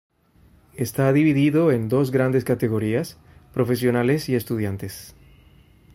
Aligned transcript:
Está 0.77 1.13
dividido 1.13 1.71
en 1.71 1.87
dos 1.87 2.09
grandes 2.09 2.43
categorías, 2.43 3.19
profesionales 3.53 4.29
y 4.29 4.35
estudiantes. 4.35 5.13